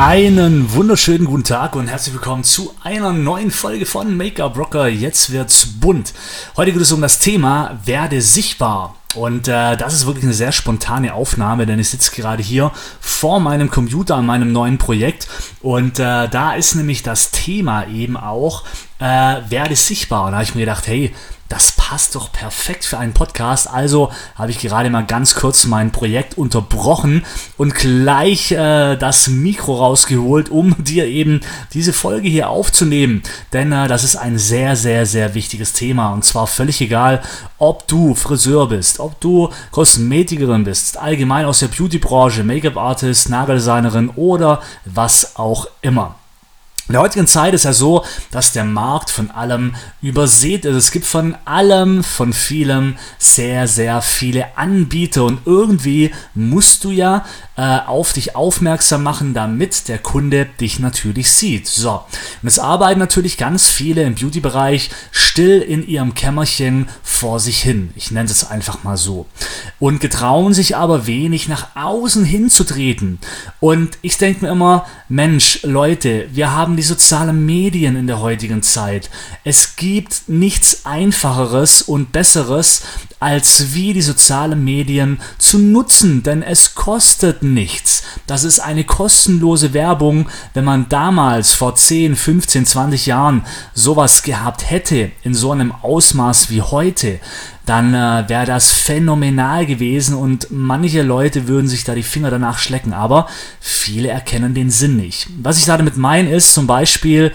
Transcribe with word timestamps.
Einen 0.00 0.72
wunderschönen 0.74 1.24
guten 1.24 1.42
Tag 1.42 1.74
und 1.74 1.88
herzlich 1.88 2.14
willkommen 2.14 2.44
zu 2.44 2.72
einer 2.84 3.12
neuen 3.12 3.50
Folge 3.50 3.84
von 3.84 4.16
Make-up 4.16 4.56
Rocker. 4.56 4.86
Jetzt 4.86 5.32
wird's 5.32 5.66
bunt. 5.66 6.14
Heute 6.56 6.70
geht 6.70 6.82
es 6.82 6.92
um 6.92 7.00
das 7.00 7.18
Thema 7.18 7.80
Werde 7.84 8.22
sichtbar. 8.22 8.94
Und 9.16 9.48
äh, 9.48 9.76
das 9.76 9.94
ist 9.94 10.06
wirklich 10.06 10.22
eine 10.22 10.34
sehr 10.34 10.52
spontane 10.52 11.14
Aufnahme, 11.14 11.66
denn 11.66 11.80
ich 11.80 11.88
sitze 11.88 12.14
gerade 12.14 12.44
hier 12.44 12.70
vor 13.00 13.40
meinem 13.40 13.70
Computer 13.70 14.14
an 14.14 14.24
meinem 14.24 14.52
neuen 14.52 14.78
Projekt. 14.78 15.26
Und 15.62 15.98
äh, 15.98 16.28
da 16.28 16.54
ist 16.54 16.76
nämlich 16.76 17.02
das 17.02 17.32
Thema 17.32 17.88
eben 17.88 18.16
auch, 18.16 18.62
äh, 19.00 19.04
werde 19.48 19.74
sichtbar. 19.74 20.26
Und 20.26 20.30
da 20.30 20.36
habe 20.36 20.44
ich 20.44 20.54
mir 20.54 20.60
gedacht, 20.60 20.86
hey, 20.86 21.12
das 21.48 21.72
passt 21.72 22.14
doch 22.14 22.30
perfekt 22.30 22.84
für 22.84 22.98
einen 22.98 23.14
Podcast. 23.14 23.70
Also 23.70 24.12
habe 24.34 24.50
ich 24.50 24.58
gerade 24.58 24.90
mal 24.90 25.06
ganz 25.06 25.34
kurz 25.34 25.64
mein 25.64 25.92
Projekt 25.92 26.36
unterbrochen 26.36 27.24
und 27.56 27.74
gleich 27.74 28.52
äh, 28.52 28.96
das 28.96 29.28
Mikro 29.28 29.76
rausgeholt, 29.76 30.50
um 30.50 30.74
dir 30.84 31.06
eben 31.06 31.40
diese 31.72 31.92
Folge 31.92 32.28
hier 32.28 32.50
aufzunehmen. 32.50 33.22
Denn 33.52 33.72
äh, 33.72 33.88
das 33.88 34.04
ist 34.04 34.16
ein 34.16 34.38
sehr, 34.38 34.76
sehr, 34.76 35.06
sehr 35.06 35.34
wichtiges 35.34 35.72
Thema. 35.72 36.12
Und 36.12 36.24
zwar 36.24 36.46
völlig 36.46 36.80
egal, 36.82 37.22
ob 37.58 37.88
du 37.88 38.14
Friseur 38.14 38.68
bist, 38.68 39.00
ob 39.00 39.18
du 39.20 39.50
Kosmetikerin 39.70 40.64
bist, 40.64 40.98
allgemein 40.98 41.46
aus 41.46 41.60
der 41.60 41.68
Beauty-Branche, 41.68 42.44
Make-up-Artist, 42.44 43.30
Nageldesignerin 43.30 44.10
oder 44.10 44.60
was 44.84 45.36
auch 45.36 45.66
immer. 45.80 46.16
In 46.88 46.94
der 46.94 47.02
heutigen 47.02 47.26
Zeit 47.26 47.52
ist 47.52 47.66
ja 47.66 47.74
so, 47.74 48.02
dass 48.30 48.52
der 48.52 48.64
Markt 48.64 49.10
von 49.10 49.30
allem 49.30 49.74
übersät 50.00 50.64
ist. 50.64 50.74
Es 50.74 50.90
gibt 50.90 51.04
von 51.04 51.36
allem, 51.44 52.02
von 52.02 52.32
vielem 52.32 52.96
sehr, 53.18 53.68
sehr 53.68 54.00
viele 54.00 54.56
Anbieter 54.56 55.24
und 55.24 55.40
irgendwie 55.44 56.14
musst 56.34 56.84
du 56.84 56.90
ja 56.90 57.26
äh, 57.58 57.80
auf 57.86 58.12
dich 58.12 58.36
aufmerksam 58.36 59.02
machen, 59.02 59.34
damit 59.34 59.88
der 59.88 59.98
Kunde 59.98 60.46
dich 60.60 60.78
natürlich 60.78 61.32
sieht. 61.32 61.66
So, 61.66 62.04
und 62.40 62.46
es 62.46 62.60
arbeiten 62.60 63.00
natürlich 63.00 63.36
ganz 63.36 63.68
viele 63.68 64.04
im 64.04 64.14
Beauty-Bereich 64.14 64.90
still 65.10 65.60
in 65.60 65.86
ihrem 65.86 66.14
Kämmerchen 66.14 66.88
vor 67.02 67.40
sich 67.40 67.60
hin. 67.60 67.90
Ich 67.96 68.12
nenne 68.12 68.30
es 68.30 68.48
einfach 68.48 68.84
mal 68.84 68.96
so. 68.96 69.26
Und 69.80 70.00
getrauen 70.00 70.54
sich 70.54 70.76
aber 70.76 71.08
wenig 71.08 71.48
nach 71.48 71.74
außen 71.74 72.24
hinzutreten. 72.24 73.18
Und 73.58 73.98
ich 74.02 74.18
denke 74.18 74.44
mir 74.44 74.52
immer, 74.52 74.86
Mensch, 75.08 75.60
Leute, 75.64 76.28
wir 76.32 76.52
haben 76.52 76.76
die 76.76 76.82
sozialen 76.84 77.44
Medien 77.44 77.96
in 77.96 78.06
der 78.06 78.20
heutigen 78.20 78.62
Zeit. 78.62 79.10
Es 79.42 79.74
gibt 79.74 80.28
nichts 80.28 80.86
Einfacheres 80.86 81.82
und 81.82 82.12
Besseres, 82.12 82.82
als 83.20 83.74
wie 83.74 83.92
die 83.92 84.02
sozialen 84.02 84.62
Medien 84.64 85.20
zu 85.38 85.58
nutzen, 85.58 86.22
denn 86.22 86.42
es 86.42 86.74
kostet 86.74 87.42
nichts. 87.42 88.02
Das 88.26 88.44
ist 88.44 88.60
eine 88.60 88.84
kostenlose 88.84 89.72
Werbung, 89.72 90.28
wenn 90.54 90.64
man 90.64 90.88
damals 90.88 91.54
vor 91.54 91.74
10, 91.74 92.16
15, 92.16 92.66
20 92.66 93.06
Jahren 93.06 93.44
sowas 93.74 94.22
gehabt 94.22 94.70
hätte, 94.70 95.10
in 95.22 95.34
so 95.34 95.52
einem 95.52 95.72
Ausmaß 95.72 96.50
wie 96.50 96.62
heute 96.62 97.20
dann 97.68 97.92
äh, 97.92 98.28
wäre 98.28 98.46
das 98.46 98.72
phänomenal 98.72 99.66
gewesen 99.66 100.14
und 100.16 100.46
manche 100.50 101.02
Leute 101.02 101.48
würden 101.48 101.68
sich 101.68 101.84
da 101.84 101.94
die 101.94 102.02
Finger 102.02 102.30
danach 102.30 102.58
schlecken, 102.58 102.94
aber 102.94 103.28
viele 103.60 104.08
erkennen 104.08 104.54
den 104.54 104.70
Sinn 104.70 104.96
nicht. 104.96 105.28
Was 105.42 105.58
ich 105.58 105.66
damit 105.66 105.98
meine 105.98 106.30
ist 106.30 106.54
zum 106.54 106.66
Beispiel, 106.66 107.32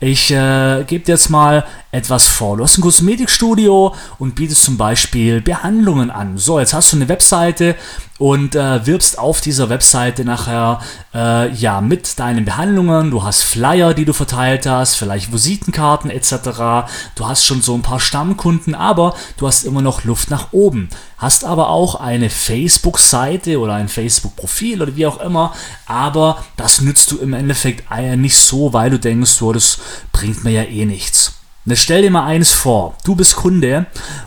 ich 0.00 0.30
äh, 0.30 0.84
gebe 0.86 1.04
jetzt 1.06 1.28
mal 1.28 1.66
etwas 1.94 2.26
vor. 2.26 2.56
Du 2.56 2.64
hast 2.64 2.76
ein 2.76 2.82
Kosmetikstudio 2.82 3.94
und 4.18 4.34
bietest 4.34 4.64
zum 4.64 4.76
Beispiel 4.76 5.40
Behandlungen 5.40 6.10
an. 6.10 6.36
So, 6.36 6.58
jetzt 6.58 6.74
hast 6.74 6.92
du 6.92 6.96
eine 6.96 7.08
Webseite 7.08 7.76
und 8.18 8.56
äh, 8.56 8.84
wirbst 8.84 9.18
auf 9.18 9.40
dieser 9.40 9.68
Webseite 9.68 10.24
nachher 10.24 10.80
äh, 11.14 11.52
ja 11.52 11.80
mit 11.80 12.18
deinen 12.18 12.44
Behandlungen. 12.44 13.12
Du 13.12 13.22
hast 13.22 13.44
Flyer, 13.44 13.94
die 13.94 14.04
du 14.04 14.12
verteilt 14.12 14.66
hast, 14.66 14.96
vielleicht 14.96 15.32
Visitenkarten 15.32 16.10
etc. 16.10 16.88
Du 17.14 17.26
hast 17.28 17.44
schon 17.44 17.62
so 17.62 17.74
ein 17.74 17.82
paar 17.82 18.00
Stammkunden, 18.00 18.74
aber 18.74 19.14
du 19.36 19.46
hast 19.46 19.62
immer 19.62 19.82
noch 19.82 20.02
Luft 20.02 20.30
nach 20.30 20.52
oben. 20.52 20.88
Hast 21.16 21.44
aber 21.44 21.70
auch 21.70 21.94
eine 21.94 22.28
Facebook-Seite 22.28 23.60
oder 23.60 23.74
ein 23.74 23.88
Facebook-Profil 23.88 24.82
oder 24.82 24.96
wie 24.96 25.06
auch 25.06 25.20
immer, 25.20 25.54
aber 25.86 26.44
das 26.56 26.80
nützt 26.80 27.12
du 27.12 27.18
im 27.18 27.34
Endeffekt 27.34 27.84
nicht 28.16 28.36
so, 28.36 28.72
weil 28.72 28.90
du 28.90 28.98
denkst, 28.98 29.30
so, 29.30 29.52
das 29.52 29.78
bringt 30.12 30.42
mir 30.42 30.50
ja 30.50 30.62
eh 30.64 30.86
nichts. 30.86 31.33
Jetzt 31.66 31.80
stell 31.80 32.02
dir 32.02 32.10
mal 32.10 32.26
eines 32.26 32.52
vor, 32.52 32.94
du 33.04 33.14
bist 33.14 33.36
Kunde 33.36 33.86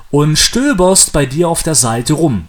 und 0.09 0.39
stöberst 0.39 1.13
bei 1.13 1.27
dir 1.27 1.49
auf 1.49 1.61
der 1.61 1.75
Seite 1.75 2.13
rum. 2.13 2.47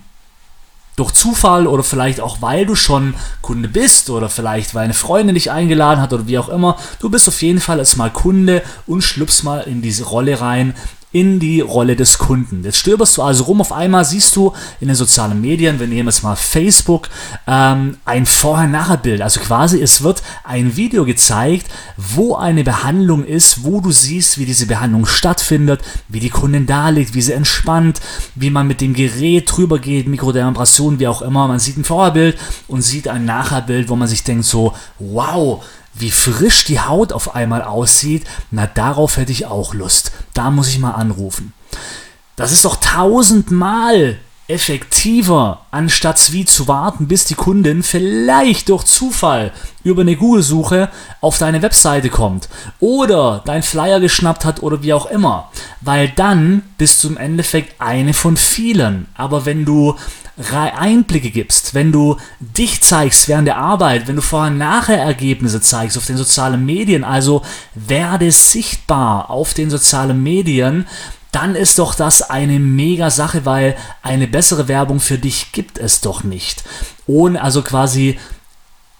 Durch 0.97 1.13
Zufall 1.13 1.67
oder 1.67 1.83
vielleicht 1.85 2.21
auch 2.21 2.41
weil 2.41 2.65
du 2.65 2.75
schon 2.75 3.15
Kunde 3.43 3.69
bist 3.69 4.09
oder 4.09 4.31
vielleicht 4.31 4.75
weil 4.75 4.85
eine 4.85 4.95
Freundin 4.95 5.35
dich 5.35 5.51
eingeladen 5.51 6.01
hat 6.01 6.15
oder 6.15 6.27
wie 6.27 6.39
auch 6.39 6.49
immer, 6.49 6.79
du 7.01 7.11
bist 7.11 7.29
auf 7.29 7.43
jeden 7.43 7.61
Fall 7.61 7.79
jetzt 7.79 7.99
mal 7.99 8.11
Kunde 8.11 8.63
und 8.87 9.03
schlüpfst 9.03 9.43
mal 9.45 9.61
in 9.61 9.83
diese 9.83 10.05
Rolle 10.05 10.41
rein, 10.41 10.75
in 11.11 11.41
die 11.41 11.61
Rolle 11.61 11.97
des 11.97 12.19
Kunden. 12.19 12.63
Jetzt 12.65 12.79
stöberst 12.79 13.17
du 13.17 13.23
also 13.23 13.45
rum, 13.45 13.61
auf 13.61 13.73
einmal 13.73 14.05
siehst 14.05 14.37
du 14.37 14.53
in 14.81 14.89
den 14.89 14.97
sozialen 14.97 15.41
Medien, 15.41 15.81
wir 15.81 15.87
nehmen 15.87 16.09
jetzt 16.09 16.23
mal 16.23 16.37
Facebook, 16.37 17.09
ähm, 17.47 17.97
ein 18.05 18.27
Vorher-Nachher-Bild. 18.27 19.23
Also 19.23 19.41
quasi 19.41 19.81
es 19.81 20.03
wird 20.03 20.23
ein 20.45 20.77
Video 20.77 21.07
gezeigt, 21.07 21.67
wo 21.97 22.35
eine 22.35 22.63
Behandlung 22.63 23.25
ist, 23.25 23.65
wo 23.65 23.81
du 23.81 23.91
siehst, 23.91 24.39
wie 24.39 24.45
diese 24.45 24.67
Behandlung 24.67 25.07
stattfindet, 25.07 25.81
wie 26.09 26.21
die 26.21 26.31
Kundin 26.31 26.67
da 26.67 26.91
liegt, 26.91 27.15
wie 27.15 27.23
sie 27.23 27.33
entspannt, 27.33 28.01
wie 28.35 28.51
man 28.51 28.67
mit 28.67 28.83
dem 28.83 28.93
Gerät 28.93 29.51
drüber 29.51 29.79
geht, 29.79 30.09
Mikrodermabrasion, 30.09 30.99
wie 30.99 31.09
auch 31.09 31.23
immer. 31.23 31.49
Man 31.49 31.59
sieht 31.59 31.79
ein 31.79 31.85
Vorherbild 31.85 32.39
und 32.67 32.83
sieht 32.83 33.09
ein 33.09 33.25
Nachherbild, 33.25 33.89
wo 33.89 33.97
man 33.97 34.09
sich 34.09 34.25
denkt 34.25 34.45
so, 34.45 34.75
wow, 34.99 35.65
wie 36.01 36.11
frisch 36.11 36.65
die 36.65 36.81
Haut 36.81 37.13
auf 37.13 37.35
einmal 37.35 37.63
aussieht, 37.63 38.25
na 38.51 38.67
darauf 38.67 39.17
hätte 39.17 39.33
ich 39.33 39.47
auch 39.47 39.75
Lust. 39.75 40.13
Da 40.35 40.51
muss 40.51 40.69
ich 40.69 40.79
mal 40.79 40.93
anrufen. 40.93 41.53
Das 42.37 42.53
ist 42.53 42.65
doch 42.65 42.77
tausendmal 42.77 44.19
effektiver, 44.49 45.67
anstatt 45.71 46.33
wie 46.33 46.47
zu 46.47 46.69
warten, 46.69 47.07
bis 47.07 47.27
die 47.27 47.35
Kundin 47.35 47.83
vielleicht 47.83 48.71
durch 48.71 48.85
Zufall 48.85 49.53
über 49.85 50.01
eine 50.01 50.17
Google-Suche 50.17 50.89
auf 51.21 51.37
deine 51.37 51.61
Webseite 51.61 52.09
kommt 52.09 52.49
oder 52.81 53.43
dein 53.45 53.63
Flyer 53.63 54.01
geschnappt 54.01 54.47
hat 54.47 54.63
oder 54.63 54.83
wie 54.83 54.95
auch 54.95 55.07
immer. 55.07 55.51
Weil 55.83 56.09
dann 56.09 56.63
bist 56.79 57.05
du 57.05 57.09
im 57.09 57.19
Endeffekt 57.19 57.79
eine 57.79 58.15
von 58.15 58.39
vielen. 58.39 59.07
Aber 59.15 59.45
wenn 59.45 59.67
du 59.67 59.97
Einblicke 60.39 61.31
gibst, 61.31 61.75
wenn 61.75 61.91
du 61.91 62.17
dich 62.39 62.81
zeigst 62.83 63.29
während 63.29 63.49
der 63.49 63.57
Arbeit, 63.57 64.07
wenn 64.07 64.17
du 64.17 64.23
vorher-nachher 64.23 64.99
Ergebnisse 64.99 65.61
zeigst 65.61 65.99
auf 65.99 66.07
den 66.07 66.17
sozialen 66.17 66.65
Medien, 66.65 67.05
also 67.05 67.43
werde 67.75 68.31
sichtbar 68.31 69.31
auf 69.31 69.55
den 69.55 69.71
sozialen 69.71 70.23
Medien, 70.23 70.87
dann 71.33 71.55
ist 71.55 71.79
doch 71.79 71.95
das 71.95 72.23
eine 72.23 72.59
mega 72.59 73.11
Sache, 73.11 73.45
weil 73.45 73.77
eine 74.03 74.27
bessere 74.27 74.69
Werbung 74.69 75.01
für 75.01 75.19
dich 75.19 75.53
gibt 75.53 75.79
es 75.79 76.01
doch 76.01 76.25
nicht. 76.25 76.65
Ohne 77.07 77.43
also 77.43 77.63
quasi 77.63 78.19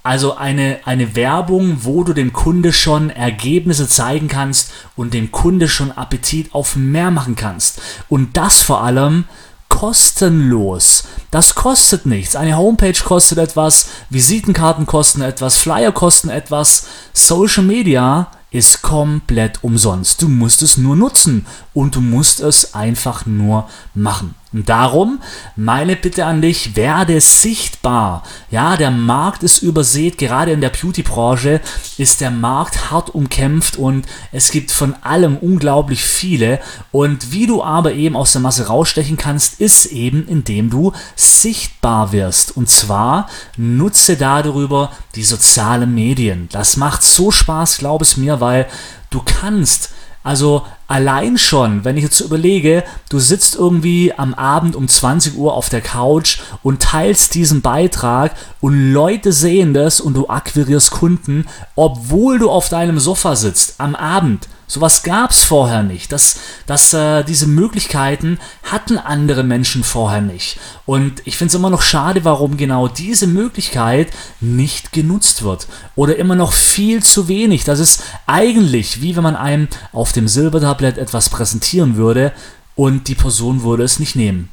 also 0.03 0.37
eine, 0.37 0.79
eine 0.85 1.17
Werbung, 1.17 1.81
wo 1.83 2.03
du 2.03 2.15
dem 2.15 2.33
Kunde 2.33 2.73
schon 2.73 3.11
Ergebnisse 3.11 3.89
zeigen 3.89 4.29
kannst 4.29 4.73
und 4.97 5.13
dem 5.13 5.33
Kunde 5.33 5.69
schon 5.69 5.93
Appetit 5.93 6.55
auf 6.55 6.77
mehr 6.77 7.11
machen 7.11 7.37
kannst. 7.37 7.81
Und 8.09 8.37
das 8.37 8.63
vor 8.63 8.83
allem 8.83 9.25
kostenlos. 9.69 11.05
Das 11.31 11.55
kostet 11.55 12.07
nichts. 12.07 12.37
Eine 12.37 12.57
Homepage 12.57 13.01
kostet 13.05 13.39
etwas, 13.39 13.89
Visitenkarten 14.11 14.87
kosten 14.87 15.23
etwas, 15.23 15.57
Flyer 15.57 15.93
kosten 15.93 16.31
etwas. 16.31 16.87
Social 17.13 17.65
Media 17.65 18.31
ist 18.51 18.81
komplett 18.81 19.63
umsonst. 19.63 20.23
Du 20.23 20.29
musst 20.29 20.63
es 20.63 20.79
nur 20.79 20.97
nutzen 20.97 21.47
und 21.79 21.95
du 21.95 22.01
musst 22.01 22.41
es 22.41 22.75
einfach 22.75 23.25
nur 23.25 23.69
machen. 23.95 24.35
Und 24.53 24.69
darum 24.69 25.21
meine 25.55 25.95
Bitte 25.95 26.25
an 26.25 26.43
dich, 26.43 26.75
werde 26.75 27.21
sichtbar. 27.21 28.25
Ja, 28.51 28.77
der 28.77 28.91
Markt 28.91 29.45
ist 29.45 29.63
übersät, 29.63 30.19
gerade 30.19 30.51
in 30.51 30.61
der 30.61 30.71
Beauty-Branche 30.71 31.61
ist 31.97 32.21
der 32.21 32.33
Markt 32.33 32.91
hart 32.91 33.11
umkämpft 33.11 33.77
und 33.77 34.07
es 34.33 34.51
gibt 34.51 34.73
von 34.73 34.97
allem 35.03 35.37
unglaublich 35.37 36.03
viele. 36.03 36.59
Und 36.91 37.31
wie 37.31 37.47
du 37.47 37.63
aber 37.63 37.93
eben 37.93 38.17
aus 38.17 38.33
der 38.33 38.41
Masse 38.41 38.67
rausstechen 38.67 39.17
kannst, 39.17 39.61
ist 39.61 39.87
eben, 39.87 40.27
indem 40.27 40.71
du 40.71 40.93
sichtbar 41.15 42.11
wirst. 42.11 42.57
Und 42.57 42.69
zwar 42.69 43.29
nutze 43.57 44.17
darüber 44.17 44.91
die 45.15 45.23
sozialen 45.23 45.95
Medien. 45.95 46.49
Das 46.51 46.77
macht 46.77 47.05
so 47.05 47.31
Spaß, 47.31 47.79
glaub 47.79 48.03
es 48.03 48.17
mir, 48.17 48.41
weil 48.41 48.67
du 49.11 49.23
kannst 49.25 49.91
also 50.23 50.67
allein 50.89 51.39
schon, 51.39 51.85
wenn 51.85 51.97
ich 51.97 52.05
jetzt 52.05 52.21
überlege, 52.21 52.85
du 53.09 53.19
sitzt 53.19 53.55
irgendwie 53.55 54.13
am 54.15 54.35
Abend 54.35 54.77
um 54.77 54.89
20 54.89 55.37
Uhr 55.37 55.55
auf 55.55 55.69
der 55.69 55.81
Couch 55.81 56.41
und 56.63 56.83
teilst 56.83 57.35
diesen 57.35 57.63
Beitrag 57.63 58.35
und 58.61 58.93
Leute 58.93 59.33
sehen 59.33 59.75
das 59.75 60.01
und 60.01 60.15
du 60.15 60.29
akquirierst 60.29 60.91
Kunden, 60.91 61.47
obwohl 61.77 62.39
du 62.39 62.51
auf 62.51 62.69
deinem 62.69 62.99
Sofa 62.99 63.37
sitzt 63.37 63.81
am 63.81 63.95
Abend 63.95 64.49
Sowas 64.71 65.03
gab 65.03 65.31
es 65.31 65.43
vorher 65.45 65.83
nicht. 65.83 66.13
Das, 66.13 66.39
das, 66.67 66.93
äh, 66.93 67.25
diese 67.25 67.47
Möglichkeiten 67.47 68.39
hatten 68.63 68.99
andere 68.99 69.43
Menschen 69.43 69.83
vorher 69.83 70.21
nicht. 70.21 70.61
Und 70.85 71.23
ich 71.25 71.39
finde 71.39 71.49
es 71.49 71.55
immer 71.55 71.71
noch 71.71 71.81
schade, 71.81 72.25
warum 72.27 72.59
genau 72.59 72.87
diese 72.87 73.27
Möglichkeit 73.27 74.13
nicht 74.41 74.93
genutzt 74.93 75.43
wird. 75.43 75.69
Oder 75.97 76.17
immer 76.17 76.35
noch 76.35 76.53
viel 76.53 77.03
zu 77.03 77.29
wenig. 77.29 77.65
Das 77.65 77.81
ist 77.81 78.03
eigentlich 78.27 79.01
wie 79.01 79.17
wenn 79.17 79.23
man 79.23 79.37
einem 79.37 79.69
auf 79.93 80.13
dem 80.13 80.29
Silbertablett 80.29 80.99
etwas 80.99 81.31
präsentieren 81.31 81.97
würde 81.97 82.33
und 82.75 83.09
die 83.09 83.15
Person 83.15 83.63
würde 83.63 83.85
es 83.85 83.99
nicht 83.99 84.17
nehmen. 84.17 84.51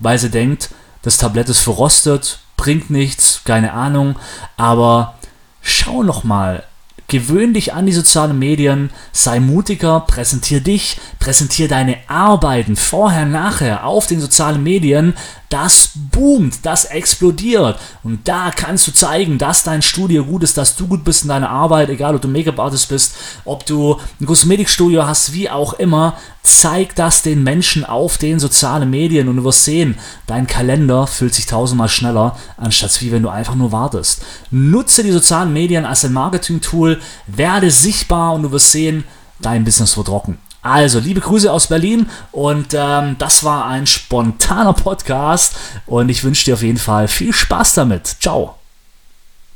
Weil 0.00 0.18
sie 0.18 0.30
denkt, 0.30 0.70
das 1.02 1.18
Tablett 1.18 1.48
ist 1.48 1.60
verrostet, 1.60 2.40
bringt 2.56 2.90
nichts, 2.90 3.42
keine 3.44 3.74
Ahnung. 3.74 4.16
Aber 4.56 5.14
schau 5.60 6.02
noch 6.02 6.24
mal 6.24 6.64
Gewöhn 7.12 7.52
dich 7.52 7.74
an 7.74 7.84
die 7.84 7.92
sozialen 7.92 8.38
Medien, 8.38 8.88
sei 9.12 9.38
mutiger, 9.38 10.00
präsentier 10.00 10.62
dich, 10.62 10.98
präsentier 11.22 11.68
deine 11.68 11.98
Arbeiten 12.08 12.74
vorher, 12.74 13.24
nachher 13.26 13.86
auf 13.86 14.08
den 14.08 14.20
sozialen 14.20 14.60
Medien, 14.60 15.14
das 15.50 15.90
boomt, 15.94 16.66
das 16.66 16.86
explodiert. 16.86 17.78
Und 18.02 18.26
da 18.26 18.50
kannst 18.50 18.88
du 18.88 18.92
zeigen, 18.92 19.38
dass 19.38 19.62
dein 19.62 19.82
Studio 19.82 20.24
gut 20.24 20.42
ist, 20.42 20.58
dass 20.58 20.74
du 20.74 20.88
gut 20.88 21.04
bist 21.04 21.22
in 21.22 21.28
deiner 21.28 21.48
Arbeit, 21.48 21.90
egal 21.90 22.16
ob 22.16 22.22
du 22.22 22.26
Make-up-Artist 22.26 22.88
bist, 22.88 23.14
ob 23.44 23.64
du 23.66 24.00
ein 24.20 24.26
Kosmetikstudio 24.26 25.06
hast, 25.06 25.32
wie 25.32 25.48
auch 25.48 25.74
immer. 25.74 26.16
Zeig 26.42 26.96
das 26.96 27.22
den 27.22 27.44
Menschen 27.44 27.84
auf 27.84 28.18
den 28.18 28.40
sozialen 28.40 28.90
Medien 28.90 29.28
und 29.28 29.36
du 29.36 29.44
wirst 29.44 29.64
sehen, 29.64 29.96
dein 30.26 30.48
Kalender 30.48 31.06
füllt 31.06 31.34
sich 31.34 31.46
tausendmal 31.46 31.88
schneller, 31.88 32.36
anstatt 32.56 33.00
wie 33.00 33.12
wenn 33.12 33.22
du 33.22 33.28
einfach 33.28 33.54
nur 33.54 33.70
wartest. 33.70 34.22
Nutze 34.50 35.04
die 35.04 35.12
sozialen 35.12 35.52
Medien 35.52 35.84
als 35.84 36.04
ein 36.04 36.12
Marketing-Tool, 36.14 37.00
werde 37.28 37.70
sichtbar 37.70 38.32
und 38.34 38.42
du 38.42 38.50
wirst 38.50 38.72
sehen, 38.72 39.04
dein 39.40 39.62
Business 39.62 39.96
wird 39.96 40.08
rocken. 40.08 40.38
Also, 40.62 41.00
liebe 41.00 41.20
Grüße 41.20 41.52
aus 41.52 41.66
Berlin 41.66 42.08
und 42.30 42.68
ähm, 42.72 43.16
das 43.18 43.42
war 43.42 43.66
ein 43.66 43.86
spontaner 43.86 44.72
Podcast 44.72 45.56
und 45.86 46.08
ich 46.08 46.22
wünsche 46.22 46.44
dir 46.44 46.54
auf 46.54 46.62
jeden 46.62 46.78
Fall 46.78 47.08
viel 47.08 47.32
Spaß 47.32 47.74
damit. 47.74 48.06
Ciao. 48.20 48.61